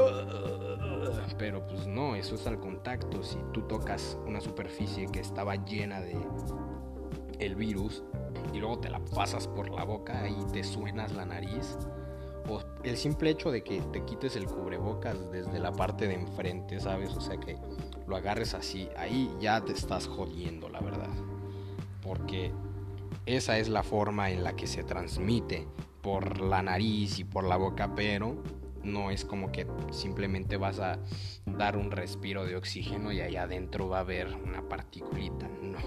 pero 1.39 1.65
pues 1.65 1.87
no, 1.87 2.15
eso 2.15 2.35
es 2.35 2.45
al 2.45 2.59
contacto. 2.59 3.23
Si 3.23 3.39
tú 3.53 3.63
tocas 3.63 4.19
una 4.27 4.39
superficie 4.39 5.07
que 5.07 5.19
estaba 5.19 5.55
llena 5.55 5.99
de 5.99 6.15
el 7.39 7.55
virus 7.55 8.03
y 8.53 8.59
luego 8.59 8.77
te 8.77 8.91
la 8.91 8.99
pasas 8.99 9.47
por 9.47 9.71
la 9.71 9.83
boca 9.83 10.29
y 10.29 10.45
te 10.51 10.63
suenas 10.63 11.11
la 11.13 11.25
nariz, 11.25 11.75
o 12.49 12.61
el 12.83 12.97
simple 12.97 13.29
hecho 13.29 13.51
de 13.51 13.63
que 13.63 13.81
te 13.91 14.03
quites 14.03 14.35
el 14.35 14.45
cubrebocas 14.45 15.31
desde 15.31 15.59
la 15.59 15.71
parte 15.71 16.07
de 16.07 16.15
enfrente, 16.15 16.79
¿sabes? 16.79 17.11
O 17.15 17.21
sea 17.21 17.37
que 17.37 17.57
lo 18.07 18.15
agarres 18.15 18.53
así, 18.53 18.89
ahí 18.97 19.29
ya 19.39 19.61
te 19.61 19.73
estás 19.73 20.07
jodiendo, 20.07 20.69
la 20.69 20.81
verdad. 20.81 21.09
Porque 22.01 22.51
esa 23.25 23.57
es 23.57 23.69
la 23.69 23.83
forma 23.83 24.31
en 24.31 24.43
la 24.43 24.55
que 24.55 24.67
se 24.67 24.83
transmite 24.83 25.67
por 26.01 26.41
la 26.41 26.61
nariz 26.61 27.19
y 27.19 27.23
por 27.23 27.45
la 27.45 27.55
boca, 27.55 27.95
pero 27.95 28.43
no 28.83 29.11
es 29.11 29.23
como 29.23 29.51
que 29.51 29.65
simplemente 29.91 30.57
vas 30.57 30.79
a 30.79 30.99
dar 31.45 31.77
un 31.77 31.91
respiro 31.91 32.45
de 32.45 32.57
oxígeno 32.57 33.13
y 33.13 33.21
allá 33.21 33.43
adentro 33.43 33.87
va 33.87 33.97
a 33.97 34.01
haber 34.01 34.35
una 34.35 34.67
particulita. 34.67 35.47
No, 35.61 35.79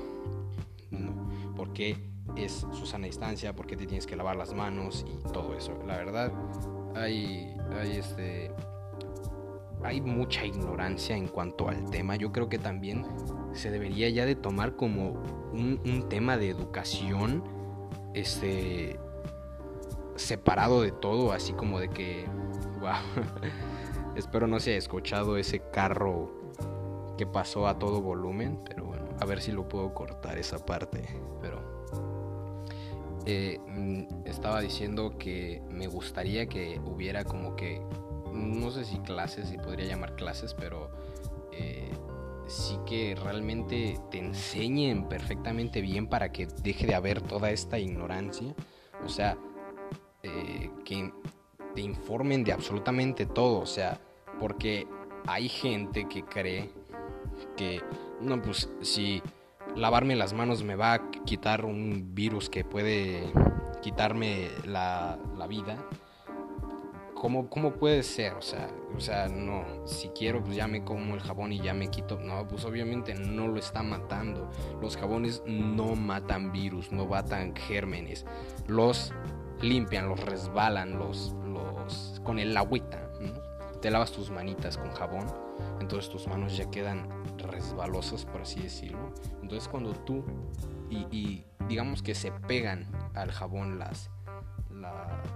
no. 0.90 1.54
Porque 1.54 2.15
es 2.36 2.66
su 2.72 2.86
sana 2.86 3.06
distancia, 3.06 3.54
porque 3.54 3.76
te 3.76 3.86
tienes 3.86 4.06
que 4.06 4.16
lavar 4.16 4.36
las 4.36 4.54
manos 4.54 5.04
y 5.08 5.32
todo 5.32 5.54
eso. 5.54 5.72
La 5.86 5.96
verdad, 5.96 6.32
hay, 6.94 7.56
hay 7.80 7.96
este. 7.96 8.50
Hay 9.82 10.00
mucha 10.00 10.44
ignorancia 10.44 11.16
en 11.16 11.28
cuanto 11.28 11.68
al 11.68 11.88
tema. 11.90 12.16
Yo 12.16 12.32
creo 12.32 12.48
que 12.48 12.58
también 12.58 13.06
se 13.52 13.70
debería 13.70 14.08
ya 14.08 14.24
de 14.24 14.34
tomar 14.34 14.74
como 14.74 15.22
un, 15.52 15.80
un 15.84 16.08
tema 16.08 16.38
de 16.38 16.48
educación. 16.48 17.44
Este 18.14 18.98
separado 20.16 20.80
de 20.80 20.92
todo, 20.92 21.32
así 21.32 21.52
como 21.52 21.78
de 21.78 21.88
que 21.88 22.24
Espero 24.16 24.46
no 24.46 24.60
se 24.60 24.70
haya 24.70 24.78
escuchado 24.78 25.36
ese 25.36 25.60
carro 25.70 26.30
que 27.18 27.26
pasó 27.26 27.66
a 27.66 27.78
todo 27.78 28.00
volumen, 28.00 28.60
pero 28.64 28.84
bueno, 28.84 29.04
a 29.20 29.24
ver 29.24 29.40
si 29.40 29.52
lo 29.52 29.68
puedo 29.68 29.94
cortar 29.94 30.38
esa 30.38 30.58
parte. 30.58 31.06
Pero 31.40 31.65
eh, 33.26 33.58
mm, 33.66 34.24
estaba 34.24 34.60
diciendo 34.60 35.18
que 35.18 35.60
me 35.68 35.88
gustaría 35.88 36.46
que 36.46 36.80
hubiera 36.84 37.24
como 37.24 37.56
que, 37.56 37.82
no 38.32 38.70
sé 38.70 38.84
si 38.84 38.98
clases, 39.00 39.48
si 39.48 39.58
podría 39.58 39.86
llamar 39.86 40.14
clases, 40.14 40.54
pero 40.54 40.90
eh, 41.52 41.90
sí 42.46 42.78
que 42.86 43.16
realmente 43.16 43.98
te 44.10 44.18
enseñen 44.18 45.08
perfectamente 45.08 45.80
bien 45.80 46.06
para 46.06 46.30
que 46.30 46.46
deje 46.62 46.86
de 46.86 46.94
haber 46.94 47.20
toda 47.20 47.50
esta 47.50 47.78
ignorancia. 47.78 48.54
O 49.04 49.08
sea, 49.08 49.36
eh, 50.22 50.70
que 50.84 51.12
te 51.74 51.80
informen 51.80 52.44
de 52.44 52.52
absolutamente 52.52 53.26
todo, 53.26 53.58
o 53.58 53.66
sea, 53.66 54.00
porque 54.38 54.86
hay 55.26 55.48
gente 55.48 56.08
que 56.08 56.22
cree 56.22 56.70
que, 57.56 57.80
no, 58.20 58.40
pues 58.40 58.70
si 58.82 59.22
lavarme 59.76 60.16
las 60.16 60.32
manos 60.32 60.64
me 60.64 60.74
va 60.74 60.94
a 60.94 61.10
quitar 61.24 61.64
un 61.64 62.14
virus 62.14 62.48
que 62.48 62.64
puede 62.64 63.32
quitarme 63.82 64.48
la, 64.64 65.18
vida, 65.48 65.76
¿Cómo, 67.14 67.48
¿cómo, 67.48 67.72
puede 67.72 68.02
ser? 68.02 68.34
O 68.34 68.42
sea, 68.42 68.68
o 68.94 69.00
sea, 69.00 69.28
no, 69.28 69.64
si 69.86 70.08
quiero, 70.08 70.42
pues 70.42 70.56
ya 70.56 70.66
me 70.66 70.84
como 70.84 71.14
el 71.14 71.20
jabón 71.20 71.52
y 71.52 71.60
ya 71.60 71.72
me 71.72 71.88
quito. 71.88 72.18
No, 72.20 72.46
pues 72.46 72.64
obviamente 72.64 73.14
no 73.14 73.48
lo 73.48 73.58
está 73.58 73.82
matando. 73.82 74.50
Los 74.82 74.96
jabones 74.96 75.42
no 75.46 75.94
matan 75.96 76.52
virus, 76.52 76.92
no 76.92 77.06
matan 77.06 77.54
gérmenes. 77.56 78.26
Los 78.66 79.14
limpian, 79.62 80.08
los 80.08 80.20
resbalan, 80.20 80.98
los, 80.98 81.34
con 82.22 82.38
el 82.38 82.56
agüita, 82.56 83.08
te 83.86 83.92
lavas 83.92 84.10
tus 84.10 84.32
manitas 84.32 84.76
con 84.76 84.90
jabón, 84.90 85.32
entonces 85.80 86.10
tus 86.10 86.26
manos 86.26 86.56
ya 86.56 86.68
quedan 86.68 87.08
resbalosas, 87.38 88.24
por 88.24 88.40
así 88.40 88.60
decirlo. 88.60 89.14
Entonces 89.42 89.68
cuando 89.68 89.92
tú, 89.92 90.24
y, 90.90 91.44
digamos 91.68 92.02
que 92.02 92.16
se 92.16 92.32
pegan 92.32 92.88
al 93.14 93.30
jabón 93.30 93.78
las, 93.78 94.10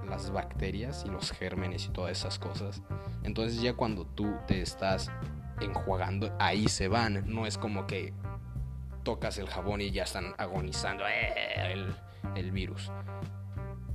las 0.09 0.33
bacterias 0.33 1.05
y 1.07 1.11
los 1.11 1.31
gérmenes 1.31 1.87
y 1.87 1.91
todas 1.91 2.11
esas 2.11 2.41
cosas, 2.41 2.83
entonces 3.23 3.63
ya 3.63 3.75
cuando 3.75 4.05
tú 4.05 4.35
te 4.49 4.61
estás 4.63 5.13
enjuagando, 5.61 6.35
ahí 6.41 6.67
se 6.67 6.89
van, 6.89 7.33
no 7.33 7.47
es 7.47 7.57
como 7.57 7.87
que 7.87 8.13
tocas 9.05 9.39
el 9.39 9.47
jabón 9.47 9.81
y 9.81 9.93
ya 9.93 10.03
están 10.03 10.35
agonizando 10.39 11.05
eh, 11.07 11.73
el, 11.73 11.95
el 12.35 12.51
virus 12.51 12.91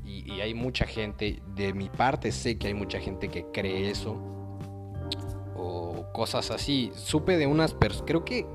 y, 0.06 0.40
hay 0.40 0.54
mucha 0.54 0.86
gente, 0.86 1.42
de 1.56 1.74
mi 1.74 1.90
parte 1.90 2.32
sé 2.32 2.58
que 2.58 2.68
hay 2.68 2.74
mucha 2.74 3.00
gente 3.00 3.28
que 3.28 3.46
cree 3.52 3.90
eso 3.90 4.35
o 5.56 6.06
cosas 6.14 6.52
así. 6.52 6.92
Supe 6.96 7.38
de 7.38 7.48
unas 7.48 7.74
personas, 7.74 8.06
creo 8.08 8.26
que, 8.26 8.46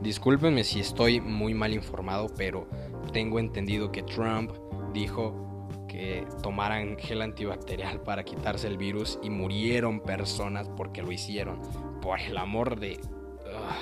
discúlpenme 0.00 0.64
si 0.64 0.80
estoy 0.80 1.20
muy 1.20 1.54
mal 1.54 1.74
informado, 1.74 2.28
pero 2.36 2.66
tengo 3.12 3.38
entendido 3.38 3.90
que 3.90 4.02
Trump 4.02 4.52
dijo 4.92 5.68
que 5.88 6.26
tomaran 6.42 6.96
gel 6.98 7.22
antibacterial 7.22 8.02
para 8.02 8.22
quitarse 8.22 8.68
el 8.68 8.76
virus 8.76 9.18
y 9.22 9.30
murieron 9.30 10.00
personas 10.00 10.68
porque 10.76 11.02
lo 11.02 11.10
hicieron. 11.10 11.60
Por 12.00 12.20
el 12.20 12.36
amor 12.36 12.78
de... 12.78 13.00
Ah, 13.46 13.76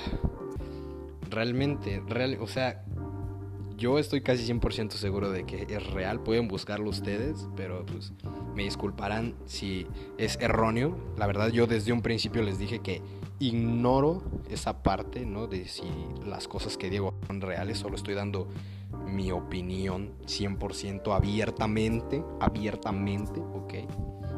realmente, 1.29 2.01
real, 2.07 2.37
o 2.39 2.47
sea, 2.47 2.83
yo 3.77 3.99
estoy 3.99 4.21
casi 4.21 4.51
100% 4.51 4.91
seguro 4.93 5.29
de 5.29 5.45
que 5.45 5.67
es 5.69 5.91
real. 5.91 6.19
Pueden 6.19 6.47
buscarlo 6.47 6.89
ustedes, 6.89 7.47
pero 7.55 7.85
pues 7.85 8.11
me 8.55 8.63
disculparán 8.63 9.35
si 9.45 9.85
es 10.17 10.37
erróneo. 10.41 10.97
La 11.17 11.27
verdad 11.27 11.49
yo 11.49 11.67
desde 11.67 11.93
un 11.93 12.01
principio 12.01 12.41
les 12.41 12.57
dije 12.57 12.79
que 12.79 13.01
ignoro 13.39 14.23
esa 14.49 14.81
parte, 14.81 15.25
¿no? 15.25 15.45
De 15.47 15.67
si 15.67 15.83
las 16.25 16.47
cosas 16.47 16.75
que 16.75 16.89
digo 16.89 17.13
son 17.27 17.39
reales, 17.39 17.77
solo 17.77 17.95
estoy 17.95 18.15
dando 18.15 18.47
mi 19.05 19.31
opinión 19.31 20.13
100% 20.25 21.15
abiertamente, 21.15 22.23
abiertamente, 22.39 23.39
ok. 23.39 23.73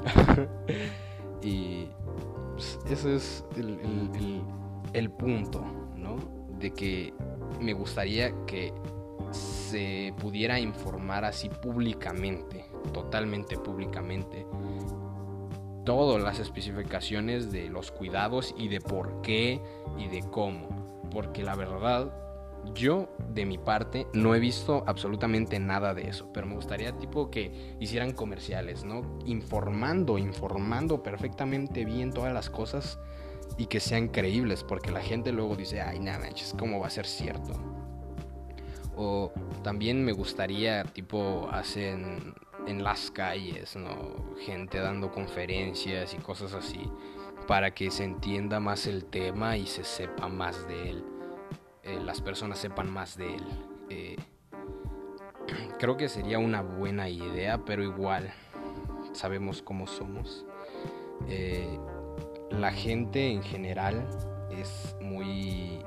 y 1.41 1.85
pues, 2.53 2.77
ese 2.89 3.15
es 3.15 3.45
el, 3.55 3.79
el 4.91 5.11
punto, 5.11 5.63
¿no? 5.95 6.17
De 6.59 6.71
que 6.71 7.13
me 7.61 7.71
gustaría 7.71 8.33
que 8.45 8.73
se 9.69 10.13
pudiera 10.19 10.59
informar 10.59 11.25
así 11.25 11.49
públicamente, 11.49 12.65
totalmente 12.93 13.57
públicamente, 13.57 14.45
todas 15.85 16.21
las 16.21 16.39
especificaciones 16.39 17.51
de 17.51 17.69
los 17.69 17.91
cuidados 17.91 18.53
y 18.57 18.67
de 18.67 18.81
por 18.81 19.21
qué 19.21 19.61
y 19.97 20.07
de 20.07 20.21
cómo. 20.21 20.69
Porque 21.11 21.43
la 21.43 21.55
verdad, 21.55 22.13
yo 22.73 23.09
de 23.29 23.45
mi 23.45 23.57
parte 23.57 24.07
no 24.13 24.35
he 24.35 24.39
visto 24.39 24.83
absolutamente 24.87 25.59
nada 25.59 25.93
de 25.93 26.09
eso, 26.09 26.31
pero 26.33 26.47
me 26.47 26.55
gustaría 26.55 26.97
tipo 26.97 27.31
que 27.31 27.75
hicieran 27.79 28.11
comerciales, 28.11 28.83
¿no? 28.83 29.19
Informando, 29.25 30.17
informando 30.17 31.03
perfectamente 31.03 31.85
bien 31.85 32.11
todas 32.11 32.33
las 32.33 32.49
cosas 32.49 32.99
y 33.57 33.65
que 33.65 33.79
sean 33.79 34.07
creíbles, 34.07 34.63
porque 34.63 34.91
la 34.91 35.01
gente 35.01 35.31
luego 35.31 35.55
dice, 35.55 35.81
ay, 35.81 35.99
nada, 35.99 36.27
¿cómo 36.57 36.79
va 36.79 36.87
a 36.87 36.91
ser 36.91 37.05
cierto? 37.05 37.78
O 39.01 39.31
también 39.63 40.03
me 40.03 40.11
gustaría, 40.11 40.83
tipo, 40.83 41.47
hacer 41.53 41.97
en, 42.67 42.83
las 42.83 43.09
calles, 43.11 43.77
¿no? 43.77 44.35
Gente 44.41 44.77
dando 44.77 45.09
conferencias 45.09 46.13
y 46.13 46.17
cosas 46.17 46.53
así, 46.53 46.81
para 47.47 47.73
que 47.73 47.91
se 47.91 48.03
entienda 48.03 48.59
más 48.59 48.87
el 48.87 49.05
tema 49.05 49.55
y 49.55 49.67
se 49.67 49.85
sepa 49.85 50.27
más 50.27 50.67
de 50.67 50.89
él. 50.89 51.03
Eh, 51.83 51.97
las 52.03 52.19
personas 52.19 52.59
sepan 52.59 52.91
más 52.91 53.15
de 53.15 53.35
él. 53.35 53.43
Eh, 53.89 54.17
creo 55.79 55.95
que 55.95 56.09
sería 56.09 56.37
una 56.37 56.61
buena 56.61 57.07
idea, 57.07 57.63
pero 57.63 57.83
igual 57.83 58.33
sabemos 59.13 59.61
cómo 59.61 59.87
somos. 59.87 60.45
Eh, 61.29 61.79
la 62.51 62.73
gente 62.73 63.31
en 63.31 63.43
general 63.43 64.05
es 64.51 64.97
muy 64.99 65.85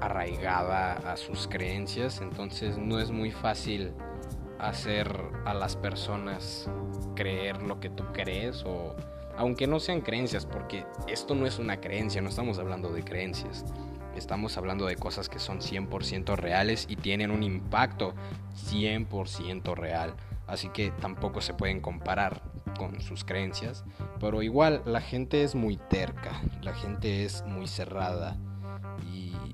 arraigada 0.00 0.94
a 1.10 1.16
sus 1.16 1.46
creencias, 1.48 2.20
entonces 2.20 2.78
no 2.78 2.98
es 2.98 3.10
muy 3.10 3.30
fácil 3.30 3.92
hacer 4.58 5.08
a 5.44 5.54
las 5.54 5.76
personas 5.76 6.70
creer 7.14 7.62
lo 7.62 7.80
que 7.80 7.90
tú 7.90 8.04
crees 8.12 8.62
o 8.64 8.94
aunque 9.38 9.66
no 9.66 9.80
sean 9.80 10.00
creencias, 10.00 10.46
porque 10.46 10.86
esto 11.08 11.34
no 11.34 11.46
es 11.46 11.58
una 11.58 11.78
creencia, 11.78 12.22
no 12.22 12.30
estamos 12.30 12.58
hablando 12.58 12.90
de 12.92 13.02
creencias, 13.02 13.66
estamos 14.16 14.56
hablando 14.56 14.86
de 14.86 14.96
cosas 14.96 15.28
que 15.28 15.38
son 15.38 15.60
100% 15.60 16.36
reales 16.36 16.86
y 16.88 16.96
tienen 16.96 17.30
un 17.30 17.42
impacto 17.42 18.14
100% 18.70 19.74
real, 19.74 20.14
así 20.46 20.68
que 20.70 20.90
tampoco 20.90 21.42
se 21.42 21.52
pueden 21.52 21.80
comparar 21.80 22.40
con 22.78 23.00
sus 23.00 23.24
creencias, 23.24 23.84
pero 24.20 24.42
igual 24.42 24.82
la 24.86 25.00
gente 25.00 25.42
es 25.42 25.54
muy 25.54 25.76
terca, 25.76 26.40
la 26.62 26.74
gente 26.74 27.24
es 27.24 27.44
muy 27.46 27.66
cerrada 27.66 28.36
y 29.12 29.45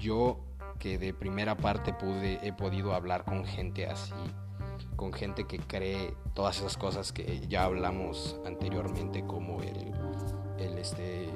yo 0.00 0.40
que 0.80 0.98
de 0.98 1.14
primera 1.14 1.56
parte 1.56 1.92
pude, 1.92 2.40
he 2.42 2.52
podido 2.52 2.94
hablar 2.94 3.24
con 3.24 3.44
gente 3.44 3.86
así, 3.86 4.14
con 4.96 5.12
gente 5.12 5.44
que 5.44 5.58
cree 5.58 6.14
todas 6.34 6.58
esas 6.58 6.76
cosas 6.76 7.12
que 7.12 7.46
ya 7.48 7.64
hablamos 7.64 8.40
anteriormente, 8.46 9.24
como 9.24 9.60
el, 9.62 9.92
el, 10.58 10.78
este, 10.78 11.28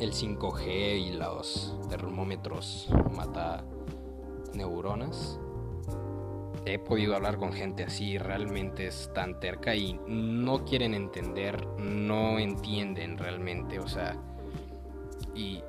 el 0.00 0.12
5G 0.12 0.98
y 0.98 1.12
los 1.12 1.78
termómetros 1.88 2.88
mata 3.16 3.64
neuronas. 4.52 5.38
He 6.64 6.78
podido 6.78 7.16
hablar 7.16 7.38
con 7.38 7.52
gente 7.52 7.84
así, 7.84 8.18
realmente 8.18 8.86
es 8.86 9.10
tan 9.14 9.40
terca 9.40 9.74
y 9.74 9.98
no 10.06 10.64
quieren 10.64 10.94
entender, 10.94 11.66
no 11.78 12.38
entienden 12.38 13.18
realmente, 13.18 13.80
o 13.80 13.88
sea, 13.88 14.16
y 15.34 15.62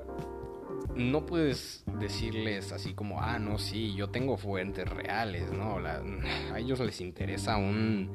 no 0.96 1.26
puedes 1.26 1.84
decirles 2.00 2.72
así 2.72 2.94
como, 2.94 3.22
ah, 3.22 3.40
no, 3.40 3.58
sí, 3.58 3.94
yo 3.96 4.10
tengo 4.10 4.38
fuentes 4.38 4.88
reales, 4.88 5.52
¿no? 5.52 5.78
a 5.78 6.60
ellos 6.60 6.80
les 6.80 7.02
interesa 7.02 7.58
un, 7.58 8.12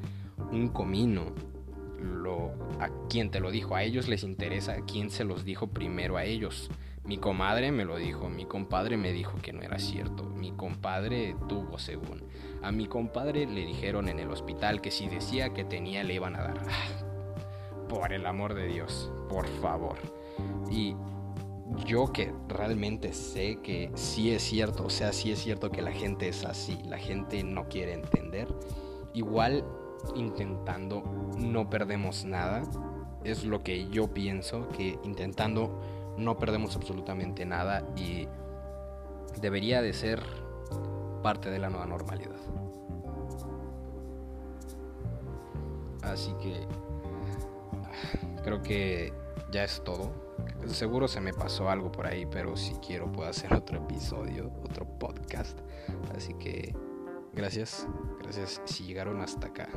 un 0.52 0.68
comino. 0.68 1.32
Lo, 2.00 2.52
a 2.78 2.90
quién 3.10 3.30
te 3.30 3.40
lo 3.40 3.50
dijo, 3.50 3.74
a 3.74 3.82
ellos 3.82 4.06
les 4.06 4.22
interesa 4.22 4.76
quién 4.86 5.10
se 5.10 5.24
los 5.24 5.44
dijo 5.44 5.66
primero 5.68 6.16
a 6.16 6.24
ellos. 6.24 6.70
Mi 7.04 7.18
comadre 7.18 7.72
me 7.72 7.84
lo 7.84 7.96
dijo, 7.96 8.28
mi 8.28 8.44
compadre 8.44 8.96
me 8.96 9.12
dijo 9.12 9.38
que 9.42 9.52
no 9.52 9.62
era 9.62 9.78
cierto, 9.78 10.24
mi 10.24 10.52
compadre 10.52 11.34
tuvo 11.48 11.78
según. 11.78 12.22
A 12.62 12.70
mi 12.70 12.86
compadre 12.86 13.46
le 13.46 13.64
dijeron 13.64 14.08
en 14.08 14.20
el 14.20 14.30
hospital 14.30 14.80
que 14.80 14.90
si 14.90 15.08
decía 15.08 15.54
que 15.54 15.64
tenía 15.64 16.04
le 16.04 16.14
iban 16.14 16.36
a 16.36 16.42
dar. 16.42 16.60
Por 17.88 18.12
el 18.12 18.26
amor 18.26 18.54
de 18.54 18.66
Dios, 18.66 19.10
por 19.28 19.46
favor. 19.62 19.96
Y 20.70 20.94
yo 21.86 22.12
que 22.12 22.32
realmente 22.48 23.12
sé 23.12 23.60
que 23.62 23.90
sí 23.94 24.32
es 24.32 24.42
cierto, 24.42 24.86
o 24.86 24.90
sea, 24.90 25.12
sí 25.12 25.32
es 25.32 25.40
cierto 25.40 25.70
que 25.70 25.82
la 25.82 25.92
gente 25.92 26.28
es 26.28 26.44
así, 26.44 26.78
la 26.84 26.98
gente 26.98 27.42
no 27.42 27.68
quiere 27.68 27.92
entender, 27.92 28.48
igual 29.14 29.64
intentando 30.14 31.02
no 31.36 31.68
perdemos 31.68 32.24
nada, 32.24 32.62
es 33.24 33.44
lo 33.44 33.62
que 33.62 33.88
yo 33.88 34.08
pienso, 34.14 34.68
que 34.68 34.98
intentando 35.04 35.80
no 36.16 36.36
perdemos 36.38 36.76
absolutamente 36.76 37.44
nada 37.44 37.84
y 37.96 38.26
debería 39.40 39.82
de 39.82 39.92
ser 39.92 40.22
parte 41.22 41.50
de 41.50 41.58
la 41.58 41.68
nueva 41.68 41.86
normalidad. 41.86 42.36
Así 46.02 46.32
que 46.40 46.66
creo 48.42 48.62
que 48.62 49.12
ya 49.50 49.64
es 49.64 49.82
todo 49.84 50.27
seguro 50.78 51.08
se 51.08 51.20
me 51.20 51.32
pasó 51.32 51.68
algo 51.68 51.90
por 51.90 52.06
ahí, 52.06 52.26
pero 52.26 52.56
si 52.56 52.74
quiero 52.74 53.10
puedo 53.10 53.28
hacer 53.28 53.52
otro 53.52 53.78
episodio, 53.78 54.52
otro 54.62 54.86
podcast. 54.98 55.58
Así 56.16 56.34
que 56.34 56.74
gracias, 57.32 57.86
gracias 58.20 58.60
si 58.64 58.84
llegaron 58.84 59.20
hasta 59.20 59.48
acá. 59.48 59.68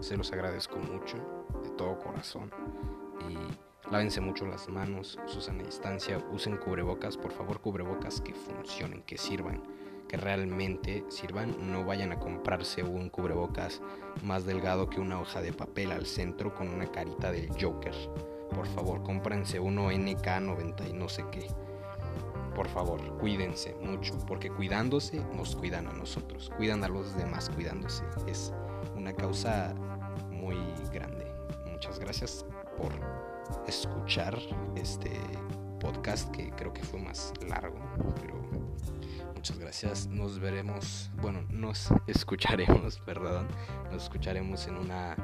Se 0.00 0.16
los 0.16 0.32
agradezco 0.32 0.78
mucho, 0.78 1.16
de 1.62 1.70
todo 1.70 1.98
corazón. 1.98 2.50
Y 3.28 3.90
lávense 3.90 4.20
mucho 4.20 4.46
las 4.46 4.68
manos, 4.68 5.18
usen 5.36 5.60
a 5.60 5.64
distancia, 5.64 6.18
usen 6.32 6.56
cubrebocas, 6.56 7.16
por 7.16 7.32
favor 7.32 7.60
cubrebocas 7.60 8.20
que 8.20 8.34
funcionen, 8.34 9.02
que 9.02 9.18
sirvan, 9.18 9.62
que 10.08 10.16
realmente 10.16 11.04
sirvan. 11.08 11.70
No 11.70 11.84
vayan 11.84 12.12
a 12.12 12.18
comprarse 12.18 12.82
un 12.82 13.08
cubrebocas 13.08 13.80
más 14.22 14.46
delgado 14.46 14.88
que 14.88 15.00
una 15.00 15.20
hoja 15.20 15.42
de 15.42 15.52
papel 15.52 15.92
al 15.92 16.06
centro 16.06 16.54
con 16.54 16.68
una 16.68 16.86
carita 16.90 17.30
del 17.30 17.50
Joker 17.60 17.94
por 18.54 18.66
favor, 18.66 19.02
cómprense 19.02 19.60
uno 19.60 19.90
NK90 19.90 20.88
y 20.88 20.92
no 20.92 21.08
sé 21.08 21.24
qué. 21.30 21.48
Por 22.54 22.68
favor, 22.68 23.00
cuídense 23.18 23.74
mucho, 23.82 24.16
porque 24.26 24.48
cuidándose 24.48 25.24
nos 25.34 25.56
cuidan 25.56 25.88
a 25.88 25.92
nosotros, 25.92 26.52
cuidan 26.56 26.84
a 26.84 26.88
los 26.88 27.16
demás 27.16 27.50
cuidándose. 27.50 28.04
Es 28.28 28.52
una 28.94 29.12
causa 29.12 29.74
muy 30.30 30.56
grande. 30.92 31.26
Muchas 31.70 31.98
gracias 31.98 32.46
por 32.78 32.92
escuchar 33.66 34.38
este 34.76 35.10
podcast 35.80 36.30
que 36.30 36.50
creo 36.50 36.72
que 36.72 36.82
fue 36.82 37.00
más 37.00 37.32
largo, 37.48 37.78
pero 38.20 38.40
muchas 39.34 39.58
gracias. 39.58 40.06
Nos 40.06 40.38
veremos, 40.38 41.10
bueno, 41.20 41.44
nos 41.50 41.88
escucharemos, 42.06 42.98
perdón, 43.04 43.48
nos 43.90 44.04
escucharemos 44.04 44.66
en 44.68 44.76
una 44.76 45.16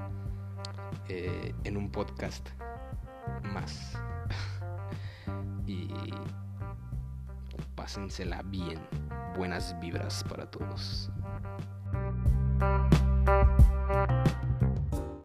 eh, 1.08 1.54
en 1.64 1.76
un 1.76 1.90
podcast 1.90 2.48
más. 3.50 3.98
y 5.66 5.88
pásensela 7.74 8.42
bien. 8.42 8.78
Buenas 9.36 9.78
vibras 9.80 10.24
para 10.28 10.46
todos. 10.50 11.10